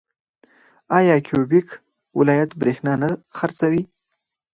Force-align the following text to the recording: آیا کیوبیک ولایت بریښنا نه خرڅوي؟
آیا 0.97 1.15
کیوبیک 1.25 1.67
ولایت 2.17 2.51
بریښنا 2.59 2.93
نه 3.01 3.09
خرڅوي؟ 3.37 3.83